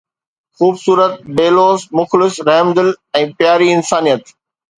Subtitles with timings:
[0.55, 2.89] خوبصورت، بي لوث، مخلص، رحمدل
[3.21, 4.23] ۽ پياري انسانيت.